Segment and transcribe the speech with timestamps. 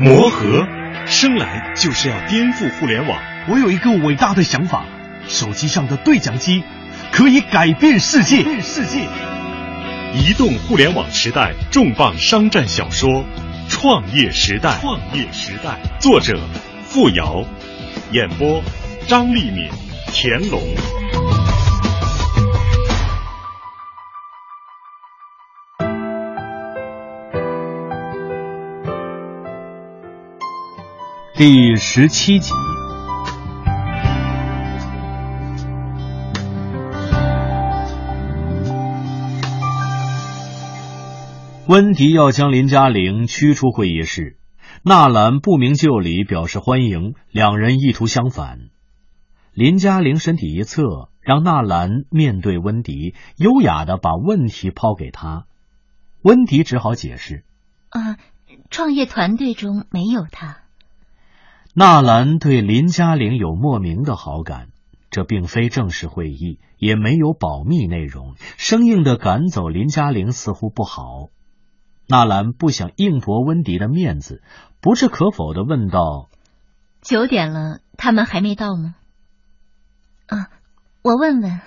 [0.00, 0.64] 磨合，
[1.06, 3.18] 生来就是要颠覆互联网。
[3.48, 4.84] 我有一个伟大的想法，
[5.26, 6.62] 手机上的对讲机
[7.10, 8.44] 可以改变世界。
[8.44, 9.00] 变世界。
[10.14, 13.10] 移动互联网时代重磅商战小说
[13.68, 14.70] 《创业时代》。
[14.80, 15.80] 创业时代。
[15.98, 16.38] 作者：
[16.86, 17.44] 付瑶，
[18.12, 18.62] 演播：
[19.08, 19.68] 张立敏、
[20.12, 20.62] 田龙。
[31.38, 32.52] 第十七集，
[41.68, 44.36] 温迪要将林嘉玲驱出会议室，
[44.82, 48.58] 纳兰不明就里表示欢迎，两人意图相反。
[49.52, 55.46] 林嘉玲身体一侧，让纳兰面对温迪，优雅的把问题抛给他，
[56.20, 57.44] 温迪只好解释
[57.90, 58.16] ：“啊，
[58.70, 60.62] 创业团队中没有他。”
[61.78, 64.70] 纳兰对林嘉玲有莫名的好感，
[65.10, 71.28] 这并非正式会议，也没有保密内容，生硬的赶走林嘉玲似乎不好。
[72.08, 74.42] 纳兰不想硬驳温迪的面子，
[74.80, 76.30] 不置可否的问道
[77.00, 78.96] ：“九点了，他们还没到吗
[80.26, 80.50] ？”“啊，
[81.02, 81.60] 我问问。”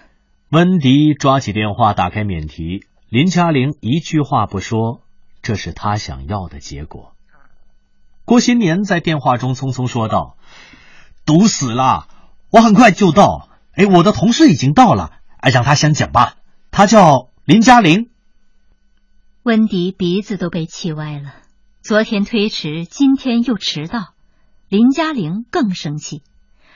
[0.52, 2.84] 温迪抓起电话，打开免提。
[3.08, 5.04] 林嘉玲一句话不说，
[5.42, 7.14] 这是他想要的结果。
[8.32, 10.38] 郭新年在电话中匆匆说道
[11.28, 12.08] ：“堵死了，
[12.50, 13.50] 我很快就到。
[13.74, 16.38] 哎，我的同事已经到了，哎，让他先讲吧。
[16.72, 18.10] 他叫林嘉玲。”
[19.44, 21.34] 温迪鼻子都被气歪了。
[21.82, 24.14] 昨天推迟，今天又迟到，
[24.70, 26.24] 林嘉玲更生气。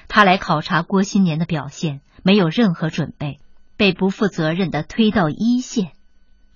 [0.09, 3.39] 他来考察郭新年的表现，没有任何准备，
[3.77, 5.93] 被不负责任的推到一线，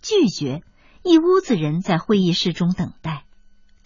[0.01, 0.61] 拒绝。
[1.03, 3.23] 一屋子人在会议室中等待。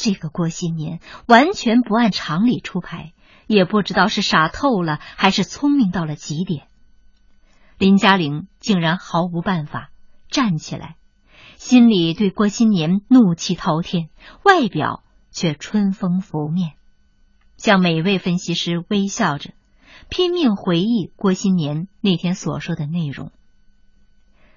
[0.03, 3.13] 这个郭新年完全不按常理出牌，
[3.47, 6.67] 也不知道是傻透了还是聪明到了极点。
[7.77, 9.91] 林嘉玲竟然毫无办法，
[10.27, 10.97] 站起来，
[11.55, 14.09] 心里对郭新年怒气滔天，
[14.43, 16.73] 外表却春风拂面，
[17.55, 19.51] 向每位分析师微笑着，
[20.09, 23.31] 拼命回忆郭新年那天所说的内容。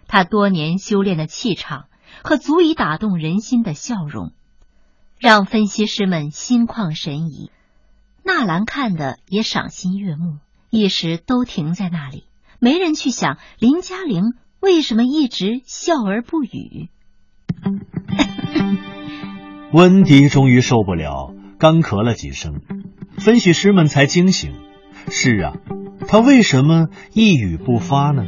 [0.09, 1.87] 他多年修炼的气场
[2.25, 4.32] 和足以打动人心的笑容。
[5.19, 7.50] 让分析师们心旷神怡，
[8.22, 10.37] 纳兰看的也赏心悦目，
[10.69, 12.25] 一时都停在那里，
[12.59, 16.91] 没人去想林嘉玲为什么一直笑而不语。
[19.72, 22.60] 温迪终于受不了，干咳了几声，
[23.19, 24.53] 分析师们才惊醒。
[25.09, 25.54] 是啊，
[26.06, 28.25] 他为什么一语不发呢？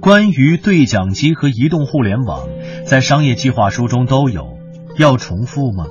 [0.00, 2.48] 关于对讲机和移动互联网，
[2.86, 4.57] 在商业计划书中都有。
[4.98, 5.86] 要重复吗？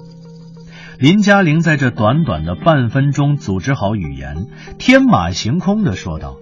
[1.00, 4.48] 林嘉玲在这短短的半分钟组织好语言，
[4.78, 6.36] 天马行空的说道：“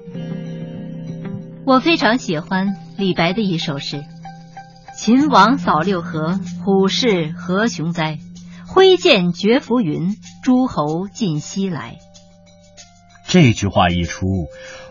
[1.66, 4.04] 我非常喜欢李白的一首诗
[4.98, 8.18] ：‘秦王扫六合，虎视何雄哉？
[8.68, 11.98] 挥剑绝浮云，诸侯尽西来。’
[13.28, 14.26] 这句话一出，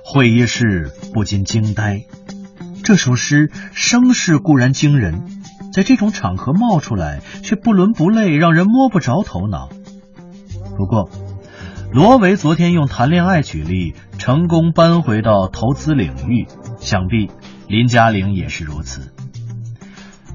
[0.05, 2.03] 会议室不禁惊呆。
[2.85, 5.25] 这首诗声势固然惊人。”
[5.75, 9.69] 在这种场合冒出来，却不伦不类，让人摸不着头脑。
[10.77, 11.11] 不过，
[11.93, 16.47] 罗维昨天用谈恋爱举例，成功搬回到投资领域，
[16.79, 17.29] 想必
[17.67, 19.13] 林嘉玲也是如此。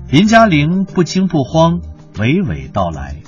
[0.10, 1.80] 林嘉玲不惊不慌，
[2.16, 3.22] 娓娓道来：“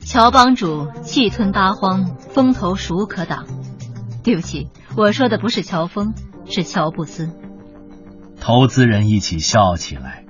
[0.00, 3.44] 乔帮主气吞八荒，风头孰可挡？”
[4.24, 6.14] 对不起，我说的不是乔峰，
[6.46, 7.28] 是乔布斯。
[8.40, 10.25] 投资人一起笑起来。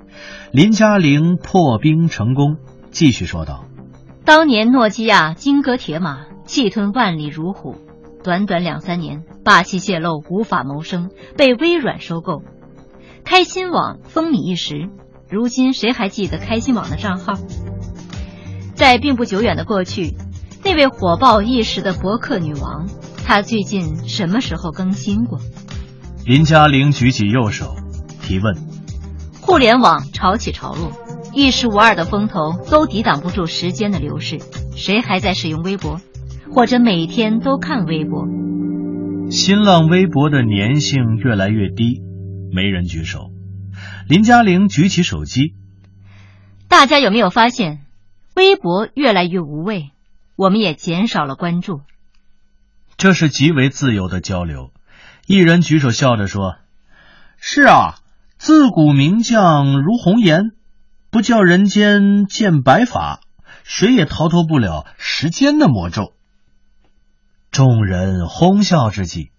[0.51, 2.55] 林嘉玲破冰成功，
[2.89, 3.65] 继续说道
[4.23, 7.75] ：“当年诺基亚金戈铁马，气吞万里如虎，
[8.23, 12.43] 短短两三年，霸气泄露，无法谋生，被微软收购。
[13.25, 14.89] 开心网风靡一时，
[15.29, 17.33] 如今谁还记得开心网的账号？
[18.73, 20.15] 在并不久远的过去，
[20.63, 22.87] 那位火爆一时的博客女王，
[23.25, 25.39] 她最近什么时候更新过？”
[26.25, 27.75] 林嘉玲举起右手，
[28.21, 28.66] 提问。
[29.47, 30.91] 互联网潮起潮落，
[31.33, 34.39] 一时无二的风头都抵挡不住时间的流逝。
[34.75, 36.01] 谁还在使用微博，
[36.53, 38.25] 或者每天都看微博？
[39.31, 42.01] 新浪微博的粘性越来越低，
[42.51, 43.31] 没人举手。
[44.09, 45.53] 林嘉玲举起手机，
[46.67, 47.85] 大家有没有发现，
[48.35, 49.91] 微博越来越无味？
[50.35, 51.79] 我们也减少了关注。
[52.97, 54.71] 这是极为自由的交流。
[55.25, 56.57] 一人举手笑着说
[57.39, 57.95] ：“是啊。”
[58.37, 60.51] 自古名将如红颜，
[61.09, 63.19] 不叫人间见白发。
[63.63, 66.13] 谁也逃脱不了时间的魔咒。
[67.51, 69.31] 众人哄笑之际，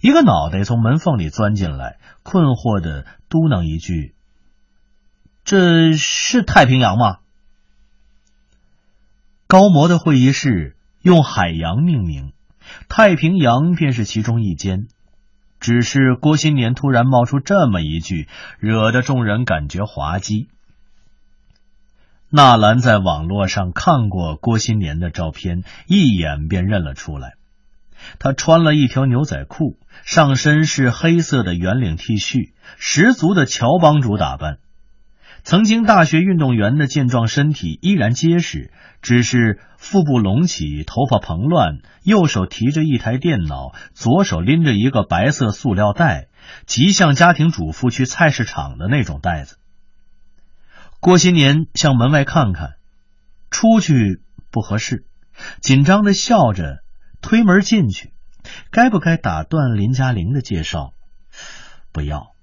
[0.00, 4.14] 一个脑袋从门缝里钻进来，困惑的嘟囔一句
[5.44, 7.18] ：“这是太平洋吗？”
[9.46, 12.32] 高模的会议室用海洋命名，
[12.88, 14.88] 太平洋便是其中一间。
[15.60, 18.28] 只是郭新年突然冒出这么一句，
[18.58, 20.48] 惹得众人感觉滑稽。
[22.30, 27.34] 纳兰在网络上看过郭新年的照片，一眼便认了出来。
[28.18, 34.58] 他穿了一条牛仔裤，上身是黑色的圆领 T 恤，十足的乔帮主打扮。
[35.48, 46.28] 曾经大学运动员的健壮身体依然结实，只是腹部隆起，头发蓬乱，右手提着一台电脑，左手拎着一个白色塑料袋，
[46.66, 49.56] 极像家庭主妇去菜市场的那种袋子。
[51.00, 52.74] 郭新年向门外看看，
[53.50, 55.06] 出去不合适，
[55.62, 56.80] 紧张的笑着
[57.22, 58.12] 推门进去。
[58.70, 60.92] 该不该打断林嘉玲的介绍？
[61.90, 62.34] 不要。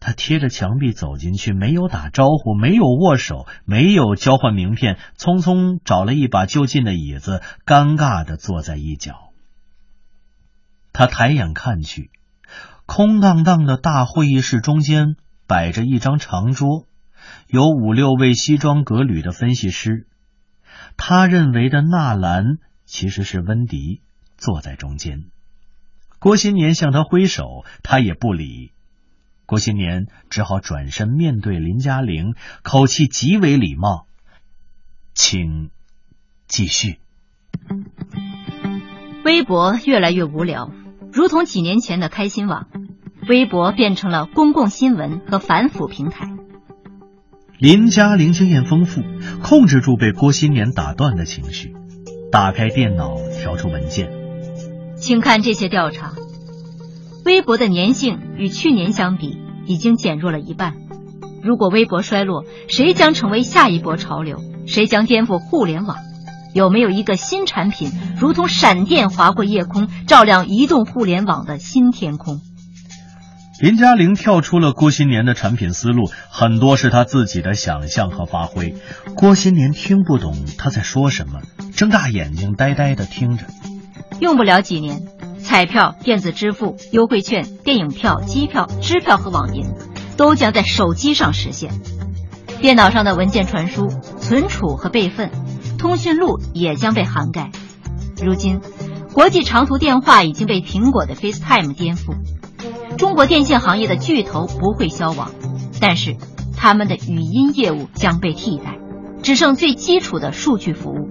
[0.00, 9.32] 他贴着墙壁走进去，没有打招呼，没有握手，没有交换名片，匆匆找了一把就近的椅子，尴尬的坐在一角。
[10.92, 12.10] 他抬眼看去，
[12.86, 15.16] 空荡荡的大会议室中间
[15.46, 16.86] 摆着一张长桌，
[17.48, 20.06] 有五六位西装革履的分析师。
[20.96, 24.00] 他认为的纳兰其实是温迪，
[24.36, 25.24] 坐在中间。
[26.18, 28.72] 郭新年向他挥手，他也不理。
[29.48, 34.06] 郭新年只好转身面对林嘉玲，口气极为礼貌，
[35.14, 35.70] 请
[36.46, 36.98] 继续。
[39.24, 40.70] 微博越来越无聊，
[41.10, 42.66] 如同几年前的开心网，
[43.26, 46.28] 微博变成了公共新闻和反腐平台。
[47.58, 49.00] 林嘉玲经验丰富，
[49.42, 51.74] 控制住被郭新年打断的情绪，
[52.30, 54.12] 打开电脑，调出文件，
[54.98, 56.12] 请看这些调查。
[57.28, 59.36] 微博的粘性与去年相比
[59.66, 60.76] 已经减弱了一半。
[61.42, 64.38] 如果微博衰落，谁将成为下一波潮流？
[64.66, 65.98] 谁将颠覆互联网？
[66.54, 72.40] 有没有一个新产品，如同闪电划过夜空，照亮移动互联网的新天空？
[73.60, 78.74] 林嘉玲跳出了郭新年的产品思路，很多是他自己的想象和发挥。
[79.14, 81.42] 郭新年听不懂他在说什么，
[81.74, 83.44] 睁大眼睛呆呆的听着。
[84.18, 85.02] 用不了几年。
[85.48, 89.64] 彩票、电子支付、优惠券、电影票、机票、支票和网银，
[90.18, 91.72] 都将在手机上实现。
[92.60, 93.88] 电脑上的文件传输、
[94.20, 95.30] 存储和备份，
[95.78, 97.50] 通讯录也将被涵盖。
[98.22, 98.60] 如今，
[99.14, 102.12] 国际长途电话已经被苹果的 FaceTime 颠覆。
[102.98, 105.30] 中国电信行业的巨头不会消亡，
[105.80, 106.18] 但是
[106.58, 108.76] 他们的语音业务将被替代，
[109.22, 111.08] 只剩最基础的数据服务。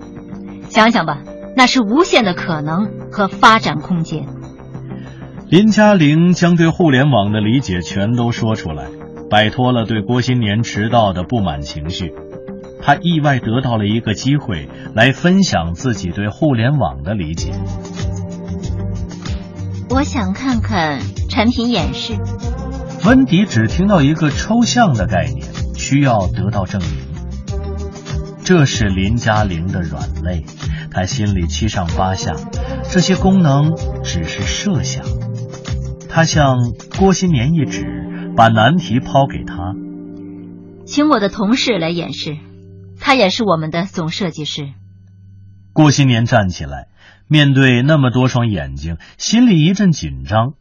[0.70, 1.24] 想想吧。
[1.58, 4.28] 那是无限的可能和发展空间。
[5.50, 8.86] 林嘉玲将对互联网的理解全都说出来，
[9.28, 12.14] 摆脱了对郭新年迟到的不满情绪。
[12.80, 17.52] 他意外得到了一个机会来分享自己对互联网的理解。
[19.90, 22.14] 我想看看产品演示。
[23.04, 27.07] 温迪只听到一个抽象的概念，需要得到证明。
[28.48, 30.46] 这是林嘉玲的软肋。
[30.90, 32.34] 她心里七上八下，
[32.90, 35.04] 这些功能只是设想。
[36.10, 36.56] 他向
[36.98, 37.84] 郭新年一指，
[38.38, 39.76] 把难题抛给他，
[40.86, 42.38] 请我的同事来演示。
[43.02, 44.70] 他也是我们的总设计师。
[45.74, 46.88] 郭新年站起来，
[47.28, 50.54] 面对那么多双眼睛，心里一阵紧张。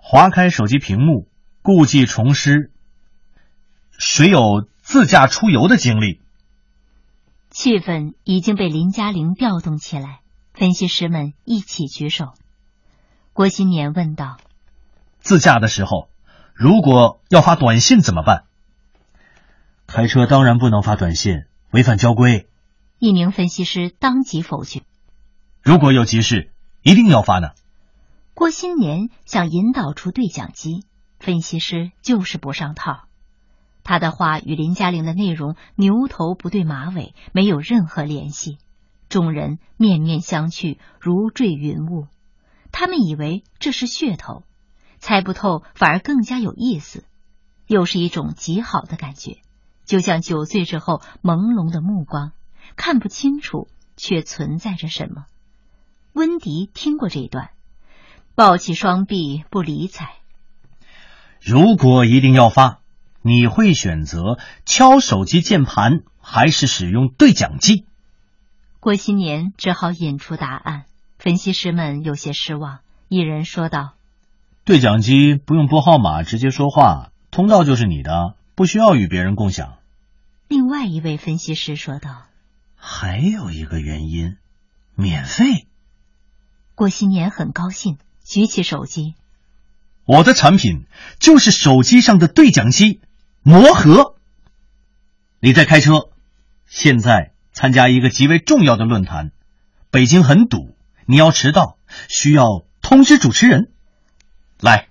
[0.00, 1.26] 划开手机屏幕，
[1.60, 2.70] 故技重施。
[3.98, 6.20] 谁有自驾出游的经历？
[7.56, 10.20] 气氛已经被林嘉玲调动起来，
[10.52, 12.34] 分析师们一起举手。
[13.32, 14.36] 郭新年问道
[15.20, 16.10] ：“自驾的时候，
[16.52, 18.44] 如果要发短信怎么办？”
[19.88, 22.46] 开车当然不能发短信，违反交规。
[22.98, 24.82] 一名分析师当即否决
[25.64, 27.52] ：“如果有急事，一定要发呢。”
[28.36, 30.84] 郭新年想引导出对讲机，
[31.18, 33.05] 分析师就是不上套。
[33.86, 38.58] 他的话与林嘉玲的内容牛头不对马尾，没有任何联系。
[39.08, 42.08] 众人面面相觑，如坠云雾。
[42.72, 44.42] 他们以为这是噱头，
[44.98, 47.04] 猜不透反而更加有意思，
[47.68, 49.36] 又是一种极好的感觉，
[49.84, 52.32] 就像酒醉之后朦胧的目光，
[52.74, 55.26] 看不清楚却存在着什么。
[56.12, 57.50] 温迪听过这一段，
[58.34, 60.16] 抱起双臂不理睬。
[61.40, 62.80] 如果一定要发。
[63.26, 67.84] 你会选择敲手机键盘还是使用对讲机？
[68.78, 70.84] 郭新年只好引出答案。
[71.18, 72.78] 分析师们有些失望，
[73.08, 73.94] 一人说道
[74.64, 79.78] ：“对讲机不用拨号码，直接说话，通道就是你的，不需要与别人共享。”
[80.46, 82.26] 另外一位分析师说道
[82.76, 84.36] ：“还有一个原因，
[84.94, 85.66] 免费。”
[86.76, 89.16] 郭新年很高兴，举起手机
[90.06, 90.84] ：“我的产品
[91.18, 93.00] 就是手机上的对讲机
[93.48, 94.16] 魔盒。
[95.38, 96.10] 你在开车，
[96.66, 99.30] 现在参加一个极为重要的论坛，
[99.92, 100.74] 北京很堵。”
[101.06, 103.70] 你要迟到，需要通知主持人。
[104.58, 104.88] 来，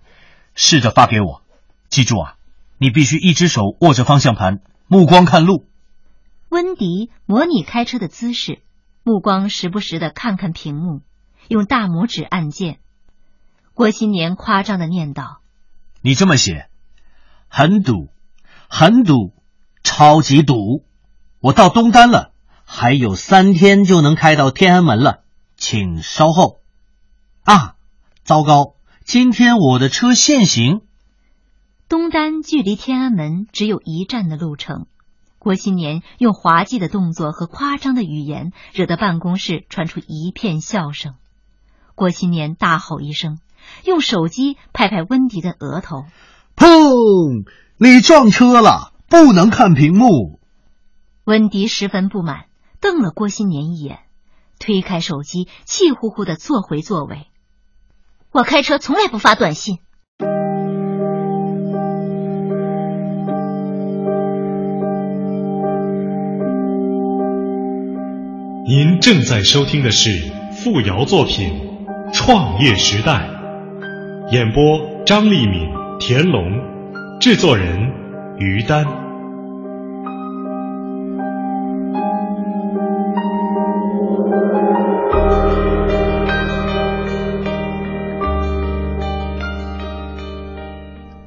[0.54, 1.44] 试着发给我。
[1.90, 2.38] 记住啊，
[2.78, 5.68] 你必须一只手握着方向盘，目光看路。
[6.48, 8.62] 温迪模拟开车的姿势，
[9.04, 11.02] 目光时不时的看看屏幕，
[11.50, 12.80] 用大拇指按键。
[13.74, 15.42] 郭新年夸张的念道
[16.00, 16.70] ：“你这么写，
[17.50, 18.08] 很堵，
[18.70, 19.34] 很堵，
[19.84, 20.84] 超级堵。
[21.40, 22.32] 我到东单了，
[22.66, 25.24] 还有三天就能开到天安门了。”
[25.58, 26.60] 请稍后。
[27.44, 27.76] 啊，
[28.24, 28.76] 糟糕！
[29.06, 30.82] 今天我的车限行。
[31.88, 34.88] 东单距离天安门只有一站的路程。
[35.38, 41.14] 郭新年用滑稽的动作和夸张的语言，惹得办公室传出一片笑声。
[41.94, 43.38] 郭新年大吼一声，
[43.84, 46.06] 用手机拍拍温迪的额头
[46.56, 47.46] ：“砰！
[47.78, 50.40] 你撞车了，不能看屏幕。”
[51.26, 52.46] 温迪十分不满，
[52.80, 54.00] 瞪了郭新年一眼。
[54.58, 57.28] 推开手机，气呼呼的坐回座位。
[58.32, 59.80] 我开车从来不发短信。
[68.68, 70.10] 您正在收听的是
[70.52, 71.50] 付瑶作品
[72.14, 73.30] 《创业时代》，
[74.32, 77.92] 演播张立敏、田龙，制作人
[78.38, 78.86] 于丹。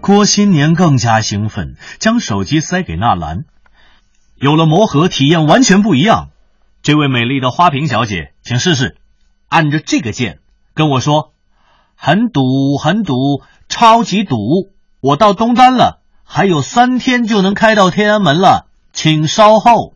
[0.01, 3.45] 郭新年更加兴奋，将手机塞给纳兰。
[4.37, 6.29] 有了魔盒，体验完全不一样。
[6.83, 8.97] 这位美丽的花瓶小姐，请试试，
[9.49, 10.39] 按着这个键
[10.75, 11.33] 跟我说
[11.97, 14.73] ：“很堵，很堵，超级堵！
[15.01, 19.95] 我到东单了，还有三天就能开到天安门了，请稍后。”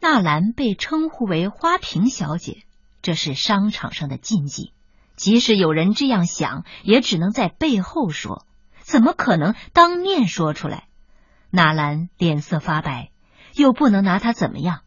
[0.00, 2.64] 纳兰被称呼为花瓶小姐，
[3.00, 4.72] 这是商场上的禁忌。
[5.16, 8.44] 即使有人这样想，也只能在背后说。
[8.82, 10.88] 怎么可能当面说出来？
[11.48, 13.10] 纳兰脸色发白，
[13.54, 14.80] 又不能拿他怎么样。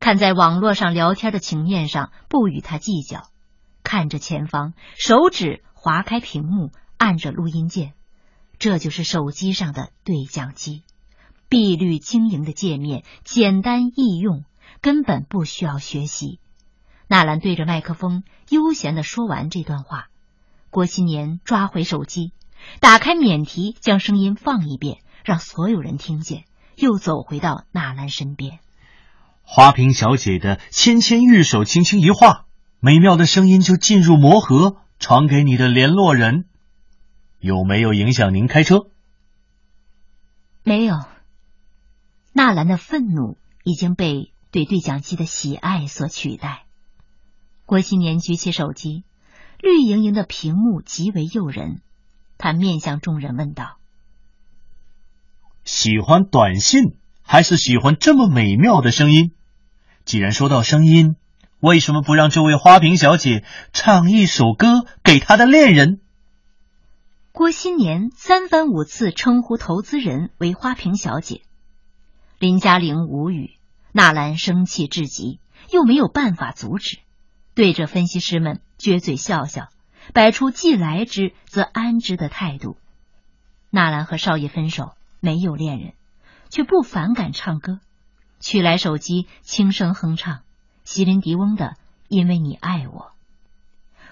[0.00, 3.28] 看在网络上聊天的情面上，不与他计较。
[3.84, 7.94] 看着前方，手指划开屏幕，按着录音键。
[8.58, 10.82] 这就是手机上的对讲机，
[11.48, 14.44] 碧绿晶莹的界面，简单易用，
[14.82, 16.40] 根本不需要学习。
[17.08, 20.08] 纳兰对着麦克风悠闲的说完这段话，
[20.68, 22.32] 郭新年抓回手机。
[22.80, 26.44] 打开免提，将声音放一遍，让所有人听见。
[26.76, 28.58] 又走回到纳兰身边，
[29.42, 32.44] 花瓶小姐的纤纤玉手轻轻一画，
[32.78, 36.44] 美妙的声音就进入魔盒，传给你的联络人。
[37.40, 38.90] 有没有影响您开车？
[40.62, 40.94] 没有。
[42.34, 46.66] 纳兰的愤怒已经被对对讲机的喜爱所取代。
[47.64, 49.04] 郭新年举起手机，
[49.58, 51.80] 绿莹莹的屏幕极为诱人。
[52.36, 53.78] 他面向众人问道
[55.64, 59.32] ：“喜欢短信还是喜欢这么美妙的声音？
[60.04, 61.16] 既然说到声音，
[61.60, 66.00] 为什么不让这位花瓶小姐唱一首歌给她的恋人？”
[67.40, 71.40] 郭新年三番五次称呼投资人为花瓶小姐，
[72.38, 73.56] 林嘉玲无语，
[73.92, 76.98] 纳兰生气至极，又没有办法阻止，
[77.54, 79.70] 对着分析师们撅嘴笑笑。
[80.12, 82.76] 摆出既来之则安之的态度。
[83.70, 85.94] 纳兰和少爷分手，没有恋人，
[86.50, 87.80] 却不反感唱歌。
[88.38, 90.42] 取来手机，轻声哼唱
[90.84, 91.64] 席琳迪翁的
[92.08, 93.00] 《因为你爱我》。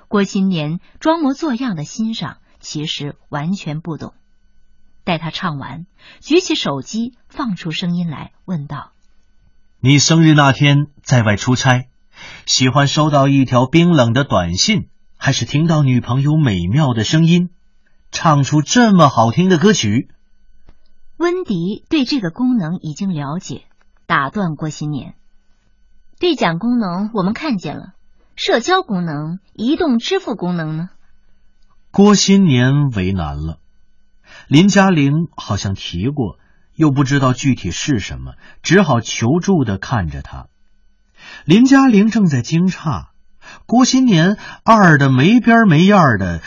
[0.08, 4.14] 郭新年装模作样的欣赏，其实完全不懂。
[5.04, 5.86] 待他唱完，
[6.20, 8.92] 举起手机，放出声音来，问道
[9.80, 11.88] ：“你生日那天在外出差，
[12.46, 14.88] 喜欢收到一条冰冷的短信？”
[15.20, 17.50] 还是听到女朋友美妙的声音，
[18.12, 20.08] 唱出这么好听的歌曲。
[21.16, 23.64] 温迪对这个功能已经了解，
[24.06, 25.16] 打断郭新年。
[26.20, 27.94] 对讲功能我们看见了，
[28.36, 30.90] 社交功能、移动支付功能呢？
[31.90, 33.58] 郭新年为难了。
[34.46, 36.38] 林嘉玲好像提过，
[36.74, 40.46] 又不知道具体是什么，只好求助的看着他。
[41.44, 43.06] 林嘉玲正在惊诧，
[43.66, 46.40] 郭新年二的没边没样的。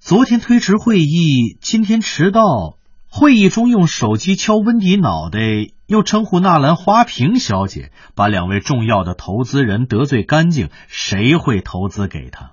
[0.00, 2.76] 昨天推迟会议，今天迟到。
[3.12, 5.40] 会议中用手机敲温迪脑袋，
[5.86, 12.52] 又称呼纳兰花瓶小姐，把两位重要的投资人得罪干净，谁会投资给他？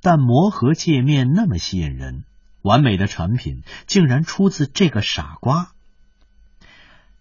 [0.00, 2.24] 但魔盒界面那么吸引人，
[2.62, 5.72] 完美的产品竟然出自这个傻瓜。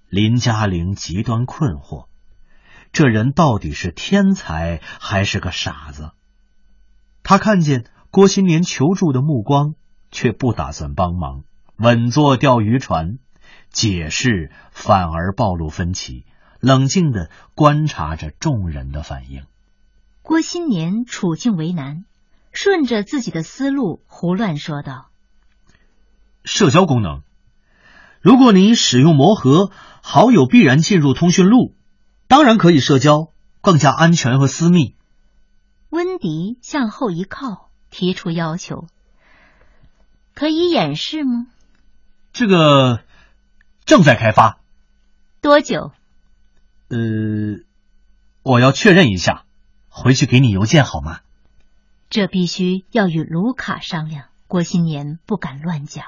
[0.10, 2.08] 林嘉玲极端困惑，
[2.92, 6.12] 这人到底是天才还是个傻子？
[7.24, 9.76] 他看见郭新年求助的目光，
[10.12, 11.44] 却不打算帮忙。
[11.76, 13.20] 稳坐钓鱼船，
[13.70, 16.26] 解释反而暴露分歧，
[16.60, 19.44] 冷静的观察着众人的反应。
[20.22, 22.06] 郭新年处境为难，
[22.60, 25.12] 顺着自己的思路胡乱说道
[26.44, 27.22] ：“社交功能，
[28.20, 29.70] 如果你使用魔盒，
[30.02, 31.76] 好友必然进入通讯录，
[32.28, 34.96] 当然可以社交，更加安全和私密。”
[35.92, 38.88] 温迪向后一靠，提出要求
[40.34, 41.46] ：“可以演示吗？”
[42.34, 43.04] 这个
[43.86, 44.58] 正在开发，
[45.42, 45.92] 多久？
[46.88, 46.98] 呃，
[48.42, 49.46] 我要确认一下，
[49.90, 51.20] 回去给你邮件好吗？
[52.10, 54.26] 这必须要与卢卡商量。
[54.48, 56.06] 郭新年不敢乱讲。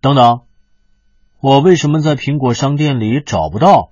[0.00, 0.42] 等等，
[1.40, 3.90] 我为什么在苹果商店里找不到？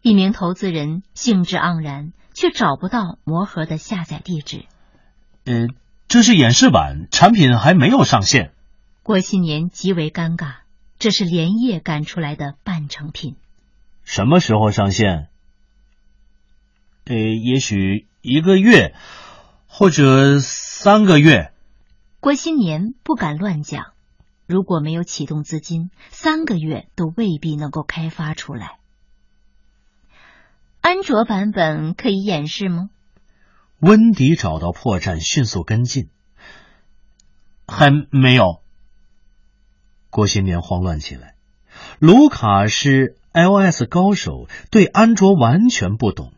[0.00, 4.64] 一名投资人兴致盎然，却找不到魔盒的下载地址。
[5.44, 5.66] 呃，
[6.08, 8.52] 这是演示版，产品还没有上线。
[9.02, 10.58] 郭新年极为尴尬，
[10.98, 13.36] 这是连夜赶出来的半成品。
[14.04, 15.28] 什么时候上线？
[17.06, 18.94] 呃，也许一个月，
[19.74, 21.50] 或者三个月。
[22.20, 23.94] 郭新年不敢乱讲，
[24.46, 28.78] 如果没有启动资金，三个月都未必能够开发出来。
[30.82, 32.90] 安卓版本可以演示吗？
[33.78, 36.10] 温迪找到破绽，迅速跟进。
[37.66, 38.60] 还没有。
[40.10, 41.34] 郭新年慌乱起来。
[41.98, 46.34] 卢卡是 iOS 高手，对安卓完全不懂。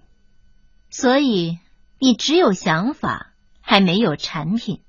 [0.88, 1.58] 所以
[2.04, 4.82] 你只有想法，还没有产品。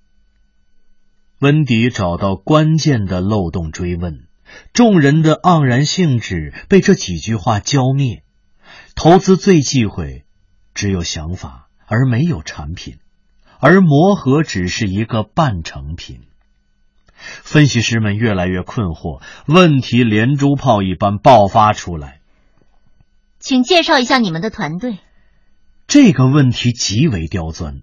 [1.39, 4.27] 温迪找到关键的漏洞，追问。
[4.73, 8.21] 众人的盎然兴致被这几句话浇灭。
[8.95, 10.25] 投资最忌讳
[10.73, 12.97] 只有想法而没有产品，
[13.61, 16.19] 而魔盒只是一个半成品。
[17.15, 22.19] 分析师们越来越困惑，问题连珠炮一般爆发出来。
[23.39, 24.99] 请介绍一下你们的团队。
[25.87, 27.81] 这个问题极为刁钻。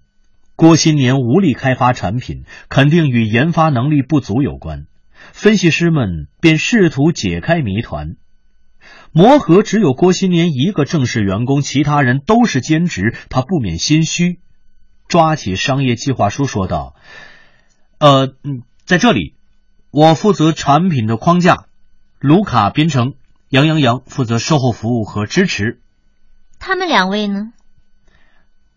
[0.55, 4.85] 郭新年无力开发产品，肯定与研发能力不足有关。
[5.31, 8.15] 分析师们便试图解开谜团。
[9.11, 13.15] 魔盒只有郭新年一个正式员工，其他人都是兼职。
[13.29, 14.39] 他不免心虚，
[15.07, 16.95] 抓起商业计划书说道
[17.99, 19.35] ：“呃，嗯。”在这里，
[19.91, 21.67] 我负责产品的框架，
[22.19, 23.13] 卢卡编程，
[23.47, 25.79] 杨洋洋负责售后服务和支持。
[26.59, 27.53] 他们两位呢？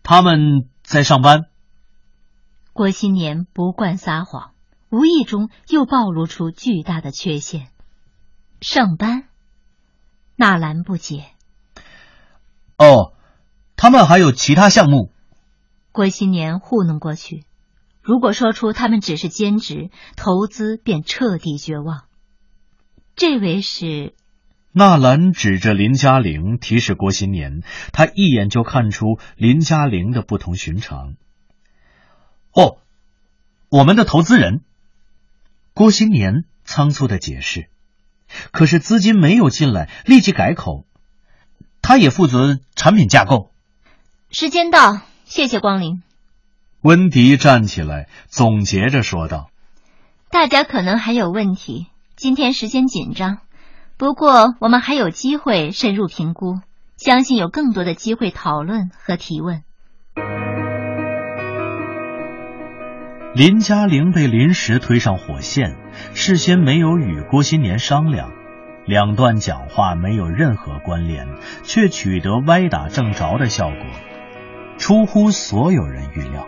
[0.09, 1.47] 他们在上班。
[2.71, 4.53] 郭新年不惯撒谎，
[4.89, 7.67] 无意中又暴露出巨大的缺陷。
[8.61, 9.25] 上班？
[10.37, 11.25] 纳兰不解。
[12.77, 13.15] 哦，
[13.75, 15.11] 他们还有其他项目。
[15.91, 17.43] 郭新年糊弄过去。
[18.01, 22.05] 如果说出他们只是兼职，投资便彻底绝望。
[23.17, 24.15] 这位是
[24.71, 31.15] 纳兰，指着林嘉玲提示郭新年，他一眼就看出林嘉玲的不同寻常。
[32.51, 32.77] 哦，
[33.69, 34.61] 我们的投资人。
[35.73, 37.69] 郭新年仓促的解释，
[38.51, 40.85] 可是资金没有进来，立即改口，
[41.81, 43.51] 他也负责产品架构。
[44.31, 46.01] 时间到，谢谢光临。
[46.81, 49.49] 温迪站起来，总结着说道
[50.31, 53.39] ：“大家可能还有问题，今天时间紧张，
[53.97, 56.59] 不过我们还有机会深入评估，
[56.97, 59.63] 相信有更多的机会讨论和提问。”
[63.33, 65.75] 林嘉玲被临时推上火线，
[66.13, 68.31] 事先没有与郭新年商量，
[68.85, 71.27] 两段讲话没有任何关联，
[71.63, 73.77] 却取得歪打正着的效果，
[74.77, 76.47] 出乎所有人预料。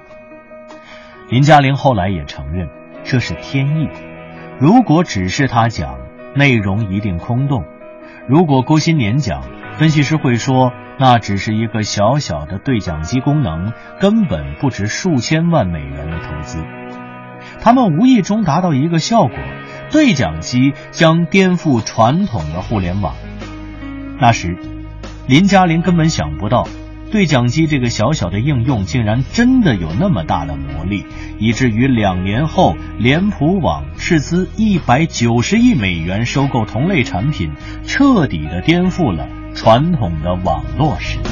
[1.29, 2.69] 林嘉玲后来也承认，
[3.03, 3.89] 这是天意。
[4.59, 5.99] 如果只是他讲，
[6.35, 7.63] 内容一定空洞；
[8.27, 9.43] 如果郭新年讲，
[9.77, 16.63] 分析师会说那只是一个小小的对讲机功能，根本不值数千万美元的投资。
[17.61, 19.37] 他们无意中达到一个效果：
[19.91, 23.15] 对讲机将颠覆传统的互联网。
[24.19, 24.57] 那时，
[25.27, 26.67] 林嘉玲根本想不到，
[27.11, 31.05] 对讲机这个小小的应用，竟然真的有那么大的魔力，
[31.39, 37.51] 以至于两年后，脸谱网斥资一百九十亿美元收购同类产品，
[37.83, 41.31] 彻底的颠覆了传统的网络时代。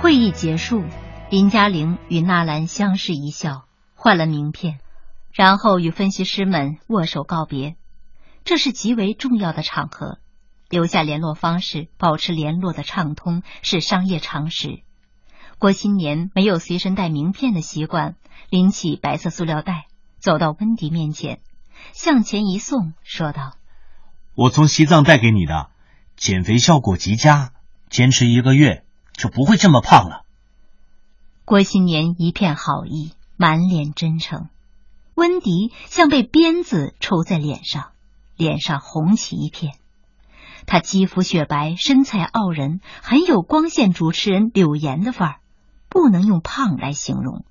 [0.00, 0.84] 会议结束，
[1.30, 3.64] 林嘉玲与纳兰相视一笑，
[3.96, 4.78] 换了名片。
[5.32, 7.76] 然后与分析师们握手告别，
[8.44, 10.18] 这是极为重要的场合，
[10.68, 14.82] 留下联络方式，保持联络的畅通是商业常识。
[15.58, 18.16] 郭新年没有随身带名片的习惯，
[18.50, 19.86] 拎起白色塑料袋，
[20.18, 21.40] 走到温迪面前，
[21.92, 23.54] 向前一送，说道
[24.34, 25.70] ：“我从西藏带给你的，
[26.16, 27.52] 减肥效果极佳，
[27.88, 30.26] 坚持一个月就不会这么胖了。”
[31.46, 34.48] 郭新年一片好意，满脸真诚。
[35.14, 37.90] 温迪像被鞭子抽在脸上，
[38.36, 39.74] 脸上红起一片。
[40.64, 45.36] 他肌肤雪白，身材傲人，很有光线主持人柳岩的范儿，
[45.88, 47.44] 不能用胖来形容。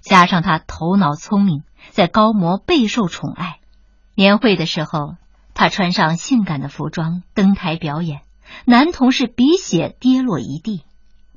[0.00, 3.58] 加上他头脑聪明，在高模备受宠爱。
[4.14, 5.16] 年会的时候，
[5.52, 8.22] 他穿上性感的服装登台表演，
[8.64, 10.84] 男同事鼻血跌落一地。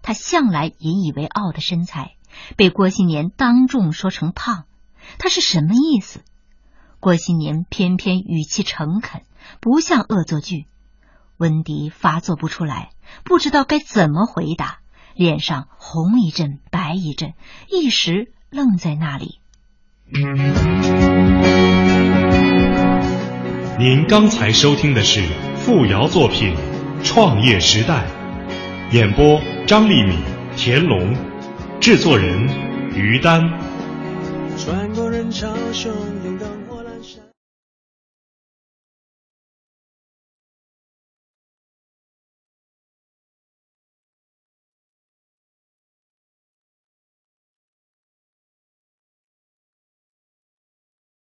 [0.01, 2.15] 他向来引以为傲的身材，
[2.55, 4.63] 被郭新年当众说成胖。
[5.17, 6.21] 他是什么意思？
[6.99, 9.21] 郭新年偏偏语气诚恳，
[9.61, 10.65] 不像恶作剧。
[11.37, 12.89] 温迪发作不出来，
[13.23, 14.79] 不知道该怎么回答，
[15.13, 17.33] 脸上红一阵白一阵，
[17.69, 19.39] 一时愣在那里。
[23.77, 25.21] 您刚才收听的是
[25.55, 26.55] 傅瑶作品
[27.03, 28.07] 《创业时代》，
[28.95, 30.17] 演播张丽敏、
[30.55, 31.15] 田龙，
[31.79, 32.47] 制作人
[32.95, 33.66] 于丹。
[34.57, 35.85] 穿过人潮汹
[36.39, 36.56] 涌。